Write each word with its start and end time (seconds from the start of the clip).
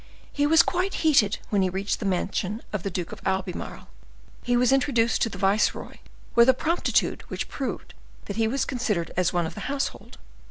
He 0.33 0.47
was 0.47 0.63
quite 0.63 0.95
heated 1.05 1.37
when 1.49 1.61
he 1.61 1.69
reached 1.69 1.99
the 1.99 2.07
mansion 2.07 2.63
of 2.73 2.81
the 2.81 2.89
Duke 2.89 3.11
of 3.11 3.21
Albemarle. 3.23 3.87
He 4.41 4.57
was 4.57 4.71
introduced 4.71 5.21
to 5.21 5.29
the 5.29 5.37
viceroy 5.37 5.97
with 6.33 6.49
a 6.49 6.55
promptitude 6.55 7.21
which 7.27 7.47
proved 7.47 7.93
that 8.25 8.35
he 8.37 8.47
was 8.47 8.65
considered 8.65 9.11
as 9.15 9.31
one 9.31 9.45
of 9.45 9.53
the 9.53 9.59
household. 9.69 10.17